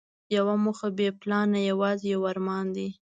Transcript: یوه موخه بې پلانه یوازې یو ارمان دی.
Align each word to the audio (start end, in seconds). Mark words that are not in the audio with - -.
یوه 0.35 0.55
موخه 0.63 0.87
بې 0.97 1.09
پلانه 1.19 1.59
یوازې 1.69 2.05
یو 2.13 2.21
ارمان 2.31 2.65
دی. 2.75 2.87